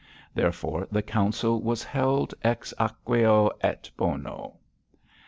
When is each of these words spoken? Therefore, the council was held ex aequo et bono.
Therefore, 0.33 0.87
the 0.91 1.03
council 1.03 1.61
was 1.61 1.83
held 1.83 2.33
ex 2.43 2.73
aequo 2.79 3.51
et 3.61 3.87
bono. 3.97 4.55